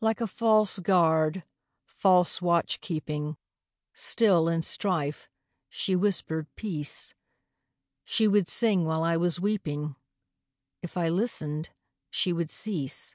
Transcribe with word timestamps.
Like 0.00 0.20
a 0.20 0.26
false 0.26 0.80
guard, 0.80 1.44
false 1.84 2.42
watch 2.42 2.80
keeping, 2.80 3.36
Still, 3.94 4.48
in 4.48 4.62
strife, 4.62 5.28
she 5.68 5.94
whispered 5.94 6.52
peace; 6.56 7.14
She 8.02 8.26
would 8.26 8.48
sing 8.48 8.84
while 8.84 9.04
I 9.04 9.16
was 9.16 9.38
weeping; 9.38 9.94
If 10.82 10.96
I 10.96 11.08
listened, 11.08 11.70
she 12.10 12.32
would 12.32 12.50
cease. 12.50 13.14